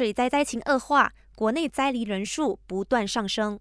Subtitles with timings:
[0.00, 3.60] 水灾灾情恶化，国内灾离人数不断上升。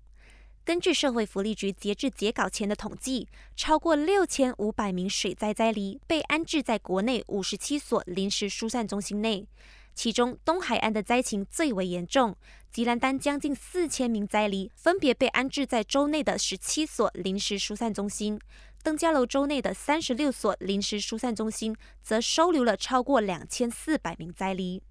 [0.64, 3.28] 根据社会福利局截至截稿前的统计，
[3.58, 9.46] 超过六千五百名水灾灾离被安置在国内五十七所临时疏散中心内，
[9.94, 12.38] 其中东海岸的灾情最为严重，
[12.72, 18.40] 吉兰丹将近四千名灾离分别被安置在州内的十七所临时疏散中心，
[18.82, 24.82] 登嘉楼州内的三十六所临时疏散中心则收留了超过两千四百名灾离。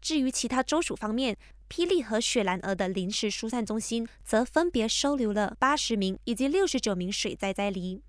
[0.00, 1.36] 至于其他州属方面，
[1.68, 8.02] 霹雳和雪兰莪的临时疏散中心则分别收留了八十名以及六十九名水灾灾离。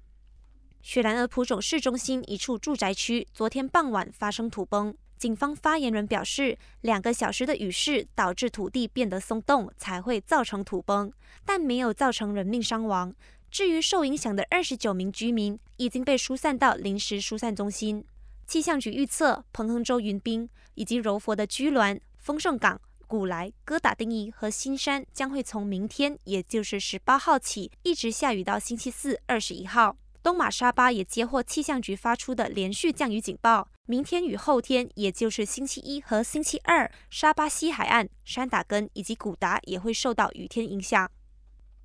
[0.82, 11.14] 雪兰莪普种市中心一处住宅区昨天傍晚发生土崩，警方发言人表示，两个小时的雨势导致土地变得松动，才会造成土崩，
[11.46, 13.16] 但没有造成人命伤亡。
[13.50, 18.04] 至于受影响的二十九名居民，已经被疏散到临时疏散中心。
[18.46, 22.80] 气象局预测，彭亨州云冰以及柔佛的居銮、丰盛港。
[23.06, 29.96] 古来、哥打丁尼和新山将会从明天，也就是十八号起，一直下雨到星期四二十一号。
[30.24, 41.12] 东马沙巴也接获气象局发出的连续降雨警报，明天与后天，也就是星期一和星期二，沙巴西海岸、山打根以及古达也会受到雨天影响。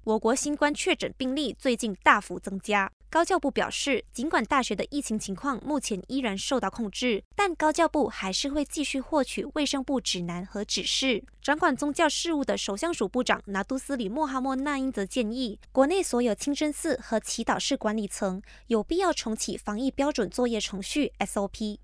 [0.04, 2.90] 我国新冠确诊病例最近大幅增加。
[3.10, 11.24] 高教部表示，尽管大学的疫情情况目前依然受到控制，但高教部还是会继续获取卫生部指南和指示。
[11.40, 21.78] 掌管宗教事务的首相署部长拿督斯里莫哈默纳因则建议，国内所有清真寺和祈祷室管理层有必要重启防疫标准作业程序 SOP。